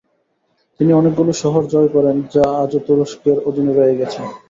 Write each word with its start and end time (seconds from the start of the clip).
তিনি 0.79 0.91
অনেকগুলো 0.93 1.31
শহর 1.41 1.63
জয় 1.73 1.89
করেন 1.95 2.15
যা 2.33 2.45
আজও 2.63 2.79
তুরস্কের 2.87 3.37
অধীনে 3.47 3.71
রয়ে 3.73 3.99
গেছে। 3.99 4.21